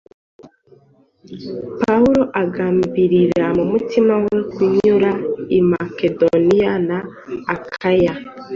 Pawulo 1.81 2.21
agambirira 2.41 3.45
mu 3.57 3.63
mutima 3.71 4.13
we 4.23 4.35
kunyura 4.53 5.11
i 5.57 5.59
Makedoniya 5.71 6.73
na 6.87 6.97
Akaya, 7.53 8.13